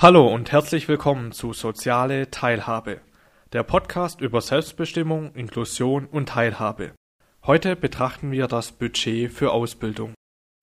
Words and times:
Hallo 0.00 0.28
und 0.32 0.52
herzlich 0.52 0.86
willkommen 0.86 1.32
zu 1.32 1.52
Soziale 1.52 2.30
Teilhabe, 2.30 3.00
der 3.52 3.64
Podcast 3.64 4.20
über 4.20 4.40
Selbstbestimmung, 4.40 5.34
Inklusion 5.34 6.06
und 6.06 6.28
Teilhabe. 6.28 6.92
Heute 7.44 7.74
betrachten 7.74 8.30
wir 8.30 8.46
das 8.46 8.70
Budget 8.70 9.32
für 9.32 9.50
Ausbildung. 9.50 10.14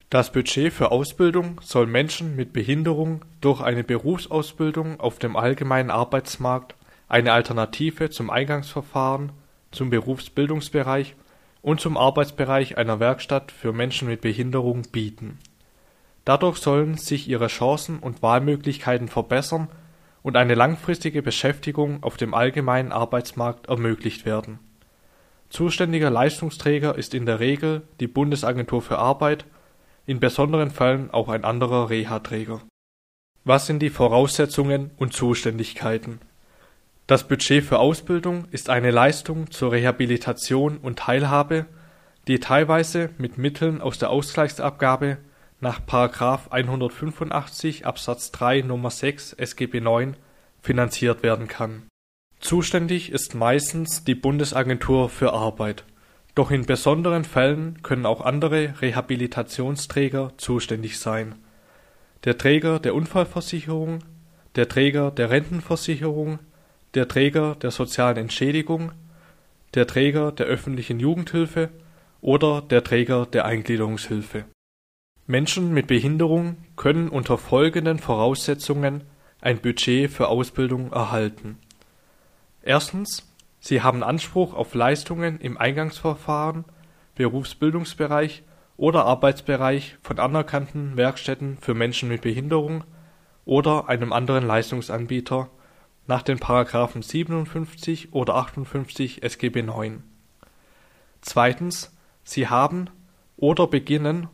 Das 0.10 0.32
Budget 0.32 0.72
für 0.72 0.90
Ausbildung 0.94 1.60
soll 1.62 1.86
Menschen 1.86 2.38
mit 2.38 2.54
Behinderung 2.54 3.26
durch 3.42 3.60
eine 3.60 3.84
Berufsausbildung 3.84 5.02
auf 5.02 5.20
dem 5.20 5.36
allgemeinen 5.36 5.92
Arbeitsmarkt 5.92 6.76
eine 7.10 7.34
Alternative 7.34 8.10
zum 8.10 8.30
Eingangsverfahren, 8.30 9.34
zum 9.70 9.90
Berufsbildungsbereich 9.90 11.14
und 11.62 11.82
zum 11.82 11.98
Arbeitsbereich 11.98 12.78
einer 12.78 13.02
Werkstatt 13.02 13.52
für 13.52 13.74
Menschen 13.74 14.08
mit 14.08 14.22
Behinderung 14.22 14.84
bieten 14.94 15.40
Dadurch 16.26 16.58
sollen 16.58 16.98
sich 16.98 17.30
ihre 17.30 17.48
Chancen 17.48 18.00
und 18.00 18.24
Wahlmöglichkeiten 18.24 19.08
verbessern 19.08 19.70
und 20.24 20.36
eine 20.36 20.56
langfristige 20.56 21.22
Beschäftigung 21.22 22.02
auf 22.02 22.18
dem 22.18 22.34
allgemeinen 22.34 22.92
Arbeitsmarkt 22.92 23.68
ermöglicht 23.68 24.26
werden. 24.26 24.60
Zuständiger 25.50 26.10
Leistungsträger 26.10 26.96
ist 26.96 27.14
in 27.14 27.28
der 27.28 27.40
Regel 27.40 27.84
die 28.00 28.08
Bundesagentur 28.08 28.82
für 28.82 28.98
Arbeit, 28.98 29.46
in 30.08 30.20
besonderen 30.20 30.72
Fällen 30.72 31.12
auch 31.12 31.30
ein 31.30 31.44
anderer 31.44 31.92
Reha-Träger. 31.92 32.62
Was 33.44 33.68
sind 33.68 33.80
die 33.80 33.92
Voraussetzungen 33.92 34.90
und 34.98 35.14
Zuständigkeiten? 35.14 36.20
Das 37.06 37.28
Budget 37.28 37.64
für 37.64 37.78
Ausbildung 37.78 38.46
ist 38.50 38.72
eine 38.72 38.90
Leistung 38.90 39.52
zur 39.52 39.72
Rehabilitation 39.72 40.78
und 40.78 40.98
Teilhabe, 40.98 41.68
die 42.28 42.40
teilweise 42.40 43.12
mit 43.20 43.38
Mitteln 43.38 43.80
aus 43.80 44.00
der 44.00 44.10
Ausgleichsabgabe 44.10 45.20
nach§ 45.66 45.82
185 46.52 47.88
Absatz 47.88 48.32
3 48.32 48.60
Nr. 48.60 48.92
6 48.92 49.34
SGB 49.34 49.80
IX 49.80 50.16
finanziert 50.62 51.24
werden 51.24 51.48
kann. 51.48 51.88
Zuständig 52.40 53.12
ist 53.12 53.34
meistens 53.34 54.04
die 54.04 54.14
Bundesagentur 54.14 55.10
für 55.10 55.34
Arbeit, 55.34 55.84
doch 56.36 56.52
in 56.52 56.68
besonderen 56.68 57.24
Fällen 57.24 57.82
können 57.82 58.06
auch 58.06 58.22
andere 58.22 58.80
Rehabilitationsträger 58.80 60.34
zuständig 60.38 61.00
sein. 61.00 61.34
Der 62.26 62.38
Träger 62.38 62.78
der 62.78 62.94
Unfallversicherung, 62.94 64.04
der 64.56 64.68
Träger 64.68 65.10
der 65.10 65.32
Rentenversicherung, 65.32 66.38
der 66.94 67.08
Träger 67.08 67.56
der 67.56 67.72
sozialen 67.72 68.18
Entschädigung, 68.18 68.92
der 69.74 69.88
Träger 69.88 70.32
der 70.32 70.46
öffentlichen 70.46 71.00
Jugendhilfe 71.00 71.70
oder 72.22 72.62
der 72.62 72.84
Träger 72.84 73.26
der 73.26 73.46
Eingliederungshilfe 73.46 74.46
Menschen 75.28 75.74
mit 75.74 75.88
Behinderung 75.88 76.58
können 76.76 77.10
unter 77.10 77.40
folgenden 77.40 77.98
Voraussetzungen 77.98 79.06
ein 79.42 79.60
Budget 79.60 80.12
für 80.12 80.28
Ausbildung 80.28 80.92
erhalten: 80.92 81.58
Erstens, 82.62 83.28
sie 83.60 83.82
haben 83.82 84.04
Anspruch 84.04 84.54
auf 84.54 84.76
Leistungen 84.76 85.40
im 85.40 85.58
Eingangsverfahren, 85.58 86.66
Berufsbildungsbereich 87.16 88.44
oder 88.78 89.06
Arbeitsbereich 89.06 89.98
von 90.04 90.20
anerkannten 90.20 90.96
Werkstätten 90.96 91.58
für 91.60 91.74
Menschen 91.74 92.08
mit 92.08 92.22
Behinderung 92.22 92.84
oder 93.46 93.90
einem 93.90 94.14
anderen 94.14 94.46
Leistungsanbieter 94.46 95.50
nach 96.06 96.22
den§ 96.22 96.38
57 97.04 98.14
oder 98.14 98.36
58 98.36 99.24
SGB 99.24 99.62
IX. 99.62 100.04
Zweitens, 101.22 101.98
sie 102.24 102.48
haben 102.48 102.92
oder 103.38 103.66
beginnen 103.66 104.28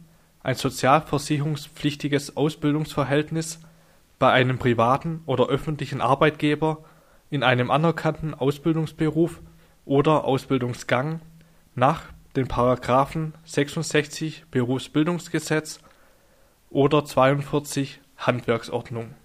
ein 0.44 0.56
sozialversicherungspflichtiges 0.56 2.36
Ausbildungsverhältnis 2.36 3.60
bei 4.20 4.32
einem 4.32 4.58
privaten 4.58 5.22
oder 5.26 5.48
öffentlichen 5.48 6.02
Arbeitgeber 6.02 6.84
in 7.30 7.44
einem 7.44 7.72
anerkannten 7.72 8.34
Ausbildungsberuf 8.34 9.42
oder 9.86 10.26
Ausbildungsgang 10.26 11.22
nach 11.76 12.04
den§ 12.36 12.48
66 13.46 14.46
Berufsbildungsgesetz 14.52 15.80
oder 16.70 17.06
42 17.06 18.00
Handwerksordnung. 18.18 19.16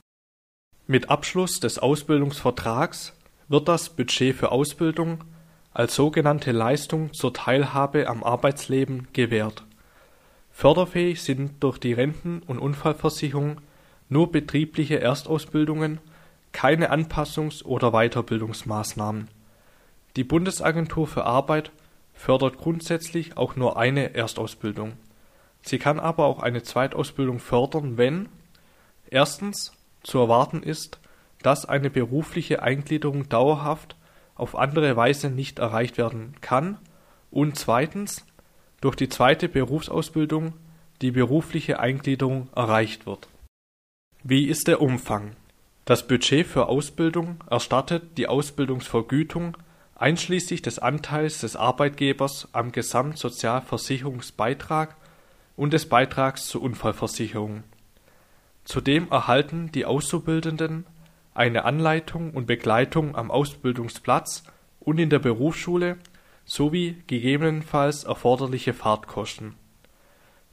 Mit 0.87 1.10
Abschluss 1.10 1.60
des 1.60 1.78
Ausbildungsvertrags 1.78 3.12
wird 3.48 3.69
das 3.69 3.91
Budget 3.91 4.34
für 4.34 4.53
Ausbildung 4.53 5.25
als 5.72 5.94
sogenannte 5.94 6.53
Leistung 6.53 7.12
zur 7.12 7.34
Teilhabe 7.34 8.09
am 8.09 8.25
Arbeitsleben 8.25 9.09
gewährt 9.12 9.66
Förderfähig 10.56 11.21
sind 11.22 11.62
durch 11.62 11.77
die 11.77 11.93
Renten 11.93 12.41
und 12.47 12.59
Unfallversicherung 12.59 13.61
nur 14.09 14.33
betriebliche 14.33 14.99
Erstausbildungen, 14.99 15.99
keine 16.53 16.89
Anpassungs 16.89 17.62
oder 17.62 17.91
Weiterbildungsmaßnahmen. 17.91 19.28
Die 20.16 20.25
Bundesagentur 20.25 21.06
für 21.06 21.27
Arbeit 21.27 21.72
fördert 22.15 22.56
grundsätzlich 22.56 23.37
auch 23.37 23.56
nur 23.56 23.77
eine 23.77 24.15
Erstausbildung. 24.15 24.95
Sie 25.61 25.78
kann 25.78 26.00
aber 26.00 26.25
auch 26.25 26.41
eine 26.41 26.62
Zweitausbildung 26.62 27.39
fördern, 27.39 27.99
wenn 27.99 28.31
erstens 29.11 29.72
zu 30.03 30.16
erwarten 30.21 30.62
ist, 30.62 31.00
dass 31.43 31.66
eine 31.66 31.91
berufliche 31.91 32.62
Eingliederung 32.62 33.28
dauerhaft 33.28 33.95
auf 34.34 34.56
andere 34.56 34.97
Weise 34.97 35.28
nicht 35.28 35.59
erreicht 35.59 35.99
werden 35.99 36.34
kann 36.41 36.78
und 37.31 37.59
zweitens 37.59 38.25
durch 38.81 38.97
die 38.97 39.09
zweite 39.09 39.48
Berufsausbildung 39.48 40.54
die 41.03 41.10
berufliche 41.10 41.81
Eingliederung 41.81 42.48
erreicht 42.54 43.06
wird. 43.06 43.28
Wie 44.22 44.47
ist 44.47 44.69
der 44.69 44.81
Umfang? 44.81 45.32
Das 45.84 46.06
Budget 46.06 46.47
für 46.47 46.69
Ausbildung 46.69 47.42
erstattet 47.48 48.16
die 48.19 48.26
Ausbildungsvergütung 48.26 49.56
einschließlich 49.94 50.60
des 50.62 50.78
Anteils 50.78 51.41
des 51.41 51.56
Arbeitgebers 51.56 52.48
am 52.53 52.72
Gesamtsozialversicherungsbeitrag 52.72 54.97
und 55.56 55.72
des 55.72 55.88
Beitrags 55.88 56.47
zur 56.47 56.62
Unfallversicherung. 56.62 57.62
Zudem 58.65 59.09
erhalten 59.10 59.70
die 59.72 59.84
Auszubildenden 59.84 60.86
eine 61.34 61.65
Anleitung 61.65 62.32
und 62.32 62.47
Begleitung 62.47 63.15
am 63.15 63.31
Ausbildungsplatz 63.31 64.42
und 64.81 64.98
in 64.98 65.10
der 65.10 65.20
Berufsschule 65.20 65.98
sowie 66.47 67.03
gegebenenfalls 67.09 68.05
erforderliche 68.05 68.73
Fahrtkosten. 68.73 69.57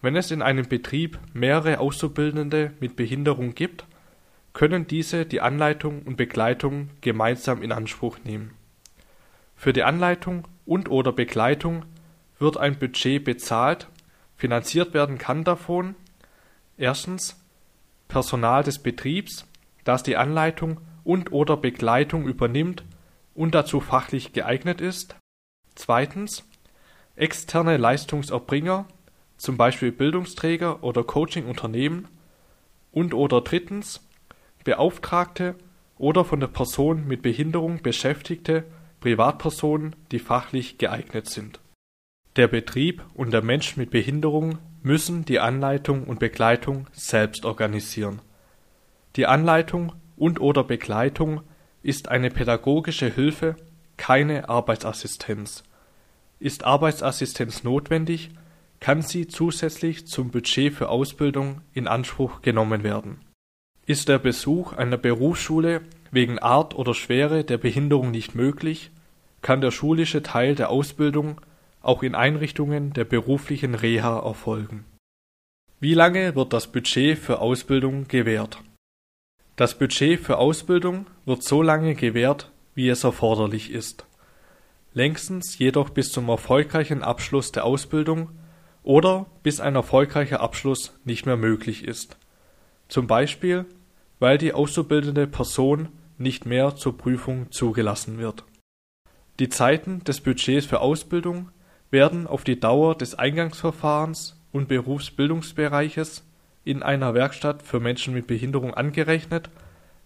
Wenn 0.02 0.18
es 0.18 0.31
in 0.31 0.42
einem 0.42 0.68
Betrieb 0.68 1.20
mehrere 1.34 1.80
Auszubildende 1.80 2.74
mit 2.81 2.98
Behinderung 2.98 3.56
gibt, 3.56 3.86
können 4.52 4.86
diese 4.86 5.26
die 5.26 5.40
Anleitung 5.40 6.02
und 6.02 6.18
Begleitung 6.18 6.90
gemeinsam 7.00 7.62
in 7.62 7.72
Anspruch 7.72 8.18
nehmen. 8.26 8.52
Für 9.56 9.72
die 9.72 9.84
Anleitung 9.84 10.48
und/oder 10.66 11.14
Begleitung 11.14 11.86
wird 12.38 12.58
ein 12.58 12.78
Budget 12.78 13.24
bezahlt, 13.24 13.88
finanziert 14.36 14.94
werden 14.94 15.18
kann 15.18 15.44
davon 15.44 15.96
erstens 16.75 17.40
Personal 18.08 18.64
des 18.64 18.80
Betriebs, 18.80 19.48
das 19.84 20.04
die 20.04 20.18
Anleitung 20.18 20.81
und/oder 21.04 21.56
Begleitung 21.56 22.28
übernimmt 22.28 22.84
und 23.36 23.56
dazu 23.56 23.80
fachlich 23.80 24.34
geeignet 24.34 24.81
ist 24.81 25.16
Zweitens 25.75 26.47
externe 27.16 27.78
Leistungserbringer, 27.78 28.85
zum 29.38 29.57
Beispiel 29.57 29.91
Bildungsträger 29.91 30.84
oder 30.84 31.03
Coaching-Unternehmen 31.03 32.07
und/oder 32.91 33.41
drittens 33.41 34.07
Beauftragte 34.63 35.56
oder 35.97 36.23
von 36.23 36.39
der 36.39 36.47
Person 36.47 37.07
mit 37.07 37.22
Behinderung 37.22 37.81
beschäftigte 37.81 38.63
Privatpersonen, 39.01 39.95
die 40.12 40.19
fachlich 40.19 40.78
geeignet 40.78 41.29
sind. 41.29 41.59
Der 42.35 42.47
Betrieb 42.47 43.03
und 43.13 43.31
der 43.31 43.44
Mensch 43.44 43.78
mit 43.78 43.91
Behinderung 43.91 44.57
müssen 44.81 45.25
die 45.25 45.39
Anleitung 45.39 46.06
und 46.06 46.19
Begleitung 46.19 46.88
selbst 46.94 47.45
organisieren. 47.45 48.21
Die 49.15 49.27
Anleitung 49.27 49.94
und/oder 50.15 50.63
Begleitung 50.63 51.42
ist 51.83 52.09
eine 52.09 52.30
pädagogische 52.30 53.13
Hilfe 53.13 53.56
keine 53.98 54.50
Arbeitsassistenz. 54.50 55.63
Ist 56.40 56.63
Arbeitsassistenz 56.63 57.63
notwendig, 57.63 58.31
kann 58.80 59.01
sie 59.01 59.28
zusätzlich 59.28 60.07
zum 60.07 60.30
Budget 60.31 60.74
für 60.74 60.90
Ausbildung 60.90 61.62
in 61.74 61.88
Anspruch 61.88 62.42
genommen 62.42 62.84
werden. 62.84 63.22
Ist 63.86 64.10
der 64.10 64.19
Besuch 64.19 64.74
einer 64.74 64.98
Berufsschule 64.98 65.81
wegen 66.12 66.40
Art 66.40 66.75
oder 66.75 66.94
Schwere 66.94 67.44
der 67.44 67.57
Behinderung 67.57 68.12
nicht 68.12 68.36
möglich, 68.36 68.92
kann 69.42 69.62
der 69.62 69.72
schulische 69.72 70.24
Teil 70.24 70.56
der 70.56 70.69
Ausbildung 70.69 71.42
auch 71.81 72.01
in 72.01 72.16
Einrichtungen 72.16 72.94
der 72.94 73.04
beruflichen 73.04 73.75
Reha 73.75 74.19
erfolgen. 74.19 74.86
Wie 75.80 75.94
lange 75.94 76.34
wird 76.36 76.54
das 76.54 76.72
Budget 76.72 77.18
für 77.18 77.39
Ausbildung 77.39 78.07
gewährt? 78.07 78.62
Das 79.57 79.78
Budget 79.78 80.19
für 80.19 80.38
Ausbildung 80.38 81.07
wird 81.25 81.44
so 81.44 81.62
lange 81.62 81.94
gewährt, 81.94 82.52
wie 82.75 82.90
es 82.90 83.04
erforderlich 83.04 83.72
ist, 83.72 84.06
längstens 84.94 85.58
jedoch 85.58 85.90
bis 85.90 86.12
zum 86.12 86.30
erfolgreichen 86.30 87.04
Abschluss 87.04 87.52
der 87.52 87.66
Ausbildung 87.66 88.30
oder 88.84 89.25
bis 89.44 89.60
ein 89.60 89.75
erfolgreicher 89.75 90.42
Abschluss 90.42 90.94
nicht 91.06 91.25
mehr 91.25 91.38
möglich 91.38 91.84
ist, 91.84 92.18
zum 92.88 93.08
Beispiel 93.08 93.66
weil 94.24 94.38
die 94.38 94.54
auszubildende 94.54 95.28
Person 95.28 95.90
nicht 96.18 96.46
mehr 96.46 96.78
zur 96.78 96.98
Prüfung 96.98 97.52
zugelassen 97.52 98.20
wird. 98.20 98.46
Die 99.40 99.50
Zeiten 99.50 100.02
des 100.06 100.22
Budgets 100.22 100.66
für 100.66 100.80
Ausbildung 100.80 101.50
werden 101.92 102.25
auf 102.25 102.46
die 102.46 102.58
Dauer 102.58 102.96
des 102.96 103.16
Eingangsverfahrens 103.16 104.40
und 104.54 104.70
Berufsbildungsbereiches 104.70 106.24
in 106.64 106.84
einer 106.84 107.14
Werkstatt 107.14 107.64
für 107.64 107.81
Menschen 107.81 108.14
mit 108.14 108.25
Behinderung 108.28 108.74
angerechnet, 108.74 109.50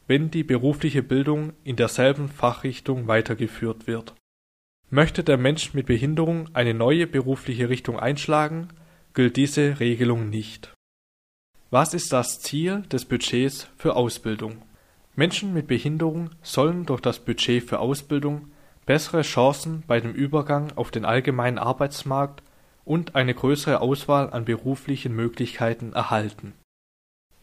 wenn 0.08 0.32
die 0.32 0.44
berufliche 0.44 1.04
Bildung 1.04 1.54
in 1.64 1.76
derselben 1.76 2.30
Fachrichtung 2.30 3.08
weitergeführt 3.08 3.88
wird. 3.88 4.16
Möchte 4.90 5.24
der 5.24 5.38
Mensch 5.38 5.74
mit 5.74 5.86
Behinderung 5.86 6.50
eine 6.54 6.74
neue 6.74 7.08
berufliche 7.08 7.70
Richtung 7.70 8.00
einschlagen, 8.00 8.70
gilt 9.14 9.36
diese 9.36 9.80
Regelung 9.82 10.30
nicht. 10.30 10.74
Was 11.70 11.94
ist 11.94 12.14
das 12.14 12.40
Ziel 12.40 12.84
des 12.84 13.04
Budgets 13.04 13.68
für 13.78 13.98
Ausbildung? 13.98 14.62
Menschen 15.16 15.54
mit 15.54 15.68
Behinderung 15.68 16.30
sollen 16.42 16.86
durch 16.86 17.02
das 17.02 17.20
Budget 17.20 17.64
für 17.64 17.80
Ausbildung 17.80 18.52
bessere 18.86 19.24
Chancen 19.24 19.84
bei 19.86 20.00
dem 20.00 20.14
Übergang 20.14 20.72
auf 20.78 20.92
den 20.92 21.04
allgemeinen 21.04 21.58
Arbeitsmarkt 21.58 22.42
und 22.86 23.16
eine 23.16 23.34
größere 23.34 23.82
Auswahl 23.82 24.32
an 24.32 24.46
beruflichen 24.46 25.14
Möglichkeiten 25.14 25.92
erhalten. 25.92 26.54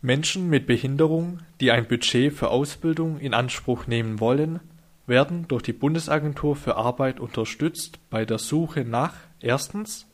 Menschen 0.05 0.51
mit 0.51 0.67
Behinderung, 0.67 1.39
die 1.63 1.71
ein 1.71 1.89
Budget 1.89 2.31
für 2.31 2.51
Ausbildung 2.51 3.19
in 3.21 3.33
Anspruch 3.33 3.87
nehmen 3.87 4.21
wollen, 4.21 4.61
werden 5.07 5.49
durch 5.49 5.63
die 5.63 5.73
Bundesagentur 5.73 6.57
für 6.57 6.77
Arbeit 6.77 7.21
unterstützt 7.21 7.99
bei 8.11 8.27
der 8.27 8.37
Suche 8.37 8.85
nach 8.85 9.15
erstens 9.41 10.07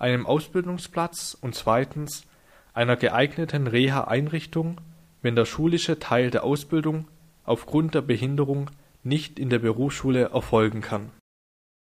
einem 0.00 0.26
Ausbildungsplatz 0.26 1.38
und 1.40 1.54
zweitens 1.54 2.26
einer 2.74 2.96
geeigneten 2.96 3.68
Reha-Einrichtung, 3.68 4.80
wenn 5.22 5.36
der 5.36 5.44
schulische 5.44 6.00
Teil 6.00 6.32
der 6.32 6.42
Ausbildung 6.42 7.06
aufgrund 7.44 7.94
der 7.94 8.02
Behinderung 8.02 8.72
nicht 9.04 9.38
in 9.38 9.50
der 9.50 9.60
Berufsschule 9.60 10.30
erfolgen 10.30 10.80
kann. 10.80 11.12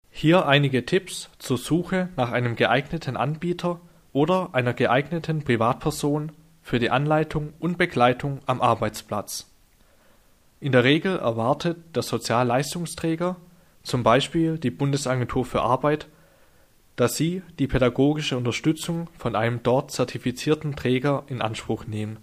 Hier 0.10 0.46
einige 0.46 0.86
Tipps 0.86 1.30
zur 1.40 1.58
Suche 1.58 2.10
nach 2.18 2.34
einem 2.34 2.58
geeigneten 2.58 3.16
Anbieter 3.16 3.80
oder 4.12 4.50
einer 4.52 4.74
geeigneten 4.74 5.46
Privatperson 5.46 6.34
für 6.66 6.80
die 6.80 6.90
Anleitung 6.90 7.54
und 7.60 7.78
Begleitung 7.78 8.40
am 8.48 8.60
Arbeitsplatz. 8.60 9.52
In 10.60 10.72
der 10.72 10.84
Regel 10.84 11.20
erwartet 11.20 11.78
der 11.96 12.02
Sozialleistungsträger, 12.02 13.36
zum 13.84 14.02
Beispiel 14.02 14.58
die 14.58 14.72
Bundesagentur 14.72 15.46
für 15.46 15.62
Arbeit, 15.62 16.08
dass 16.96 17.18
sie 17.18 17.44
die 17.60 17.68
pädagogische 17.68 18.36
Unterstützung 18.36 19.08
von 19.16 19.36
einem 19.36 19.62
dort 19.62 19.92
zertifizierten 19.92 20.76
Träger 20.76 21.24
in 21.28 21.44
Anspruch 21.44 21.86
nehmen. 21.86 22.18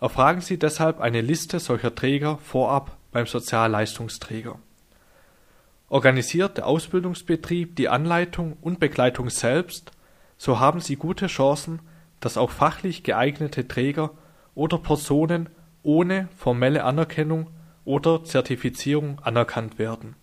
Erfragen 0.00 0.40
Sie 0.40 0.56
deshalb 0.56 1.00
eine 1.00 1.20
Liste 1.20 1.58
solcher 1.58 1.92
Träger 1.92 2.38
vorab 2.38 2.96
beim 3.10 3.26
Sozialleistungsträger. 3.26 4.56
Organisiert 5.88 6.58
der 6.58 6.68
Ausbildungsbetrieb 6.68 7.74
die 7.74 7.88
Anleitung 7.88 8.56
und 8.60 8.78
Begleitung 8.78 9.30
selbst, 9.30 9.90
so 10.36 10.60
haben 10.60 10.78
Sie 10.78 10.94
gute 10.94 11.26
Chancen, 11.26 11.80
dass 12.20 12.36
auch 12.36 12.50
fachlich 12.50 13.02
geeignete 13.02 13.68
Träger 13.68 14.10
oder 14.54 14.78
Personen 14.78 15.48
ohne 15.82 16.28
formelle 16.36 16.84
Anerkennung 16.84 17.48
oder 17.84 18.24
Zertifizierung 18.24 19.20
anerkannt 19.20 19.78
werden. 19.78 20.16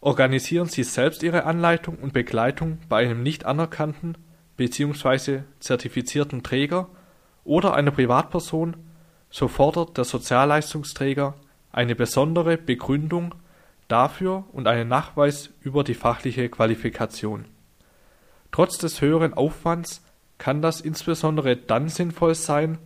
Organisieren 0.00 0.68
Sie 0.68 0.84
selbst 0.84 1.22
Ihre 1.22 1.44
Anleitung 1.44 1.96
und 1.96 2.12
Begleitung 2.12 2.78
bei 2.88 2.98
einem 3.04 3.22
nicht 3.22 3.44
anerkannten 3.44 4.16
bzw. 4.56 5.40
zertifizierten 5.58 6.42
Träger 6.42 6.88
oder 7.44 7.74
einer 7.74 7.90
Privatperson 7.90 8.76
so 9.30 9.48
fordert 9.48 9.96
der 9.96 10.04
Sozialleistungsträger 10.04 11.34
eine 11.72 11.94
besondere 11.94 12.56
Begründung 12.56 13.34
dafür 13.88 14.44
und 14.52 14.66
einen 14.66 14.88
Nachweis 14.88 15.50
über 15.60 15.84
die 15.84 15.94
fachliche 15.94 16.48
Qualifikation. 16.48 17.44
Trotz 18.52 18.78
des 18.78 19.00
höheren 19.00 19.34
Aufwands 19.34 20.02
kann 20.40 20.62
das 20.62 20.80
insbesondere 20.80 21.54
dann 21.54 21.88
sinnvoll 21.88 22.34
sein, 22.34 22.78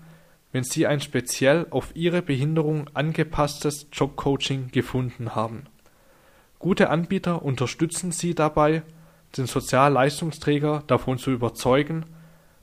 wenn 0.53 0.65
Sie 0.65 0.87
ein 0.87 1.01
speziell 1.01 1.67
auf 1.71 1.95
Ihre 1.95 2.21
Behinderung 2.21 2.91
angepasstes 2.95 3.87
Jobcoaching 3.93 4.73
gefunden 4.73 5.35
haben. 5.35 5.63
Gute 6.59 6.91
Anbieter 6.91 7.43
unterstützen 7.43 8.11
Sie 8.11 8.35
dabei, 8.35 8.83
den 9.37 9.47
Sozialleistungsträger 9.47 10.83
davon 10.89 11.17
zu 11.17 11.31
überzeugen, 11.31 12.05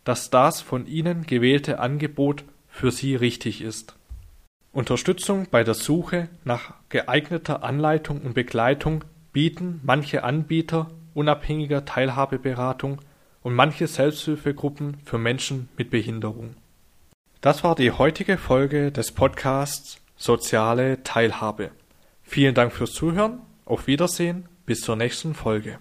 dass 0.03 0.29
das 0.29 0.61
von 0.61 0.85
Ihnen 0.87 1.25
gewählte 1.25 1.79
Angebot 1.79 2.43
für 2.67 2.91
Sie 2.91 3.15
richtig 3.15 3.61
ist. 3.61 3.95
Unterstützung 4.73 5.47
bei 5.49 5.63
der 5.63 5.73
Suche 5.73 6.27
nach 6.43 6.73
geeigneter 6.89 7.63
Anleitung 7.63 8.21
und 8.21 8.33
Begleitung 8.33 9.05
bieten 9.31 9.79
manche 9.83 10.25
Anbieter 10.25 10.87
unabhängiger 11.13 11.85
Teilhabeberatung 11.85 12.99
und 13.43 13.53
manche 13.53 13.87
Selbsthilfegruppen 13.87 14.97
für 15.05 15.17
Menschen 15.17 15.69
mit 15.77 15.89
Behinderung. 15.89 16.55
Das 17.41 17.63
war 17.63 17.75
die 17.75 17.91
heutige 17.91 18.37
Folge 18.37 18.91
des 18.91 19.11
Podcasts 19.11 19.99
Soziale 20.15 21.01
Teilhabe. 21.03 21.71
Vielen 22.21 22.53
Dank 22.53 22.73
fürs 22.73 22.93
Zuhören, 22.93 23.41
auf 23.65 23.87
Wiedersehen, 23.87 24.47
bis 24.67 24.81
zur 24.81 24.95
nächsten 24.95 25.33
Folge. 25.33 25.79